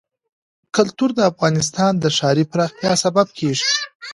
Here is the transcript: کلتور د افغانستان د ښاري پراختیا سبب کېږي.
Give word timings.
کلتور 0.75 1.09
د 1.15 1.19
افغانستان 1.31 1.91
د 1.99 2.05
ښاري 2.17 2.45
پراختیا 2.51 2.91
سبب 3.03 3.27
کېږي. 3.37 3.69